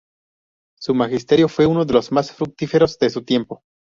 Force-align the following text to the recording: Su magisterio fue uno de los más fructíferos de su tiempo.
Su 0.79 0.95
magisterio 0.95 1.47
fue 1.47 1.67
uno 1.67 1.85
de 1.85 1.93
los 1.93 2.11
más 2.11 2.31
fructíferos 2.31 2.97
de 2.97 3.11
su 3.11 3.21
tiempo. 3.23 3.61